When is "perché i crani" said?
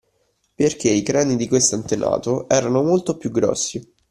0.55-1.35